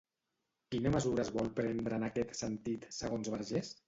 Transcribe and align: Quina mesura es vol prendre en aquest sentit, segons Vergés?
Quina 0.75 0.91
mesura 0.95 1.21
es 1.23 1.29
vol 1.35 1.51
prendre 1.59 1.99
en 2.01 2.05
aquest 2.07 2.33
sentit, 2.39 2.89
segons 3.01 3.31
Vergés? 3.35 3.71